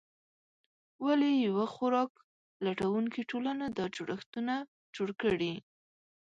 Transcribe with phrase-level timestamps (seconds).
[1.05, 2.11] ولې یوه خوراک
[2.65, 4.53] لټونکې ټولنه دا جوړښتونه
[4.95, 5.53] جوړ کړي؟